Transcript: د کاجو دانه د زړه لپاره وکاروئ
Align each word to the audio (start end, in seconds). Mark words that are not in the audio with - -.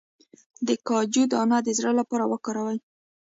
د 0.67 0.69
کاجو 0.87 1.23
دانه 1.33 1.57
د 1.65 1.69
زړه 1.77 1.91
لپاره 1.99 2.23
وکاروئ 2.31 2.77